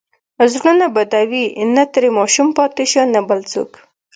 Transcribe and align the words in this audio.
زړونه 0.53 0.85
بدوي، 0.95 1.45
نه 1.75 1.83
ترې 1.93 2.09
ماشوم 2.17 2.47
پاتې 2.57 2.83
شو، 2.91 3.03
نه 3.15 3.21
بل 3.29 3.39
څوک. 3.51 3.71